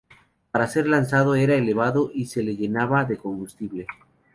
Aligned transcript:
Para 0.49 0.65
ser 0.67 0.87
lanzado 0.87 1.35
era 1.35 1.53
elevado 1.53 2.09
y 2.11 2.25
se 2.25 2.41
le 2.41 2.55
llenaba 2.55 3.05
de 3.05 3.17
combustible. 3.19 3.85